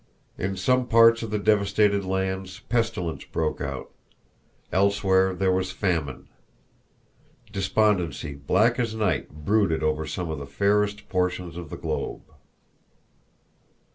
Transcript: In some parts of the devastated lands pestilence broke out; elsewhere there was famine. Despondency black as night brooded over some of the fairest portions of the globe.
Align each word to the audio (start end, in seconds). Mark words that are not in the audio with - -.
In 0.35 0.57
some 0.57 0.87
parts 0.87 1.21
of 1.21 1.29
the 1.29 1.37
devastated 1.37 2.03
lands 2.03 2.59
pestilence 2.69 3.23
broke 3.23 3.61
out; 3.61 3.91
elsewhere 4.71 5.35
there 5.35 5.51
was 5.51 5.71
famine. 5.71 6.27
Despondency 7.51 8.33
black 8.33 8.79
as 8.79 8.95
night 8.95 9.29
brooded 9.45 9.83
over 9.83 10.07
some 10.07 10.31
of 10.31 10.39
the 10.39 10.47
fairest 10.47 11.07
portions 11.07 11.55
of 11.55 11.69
the 11.69 11.77
globe. 11.77 12.23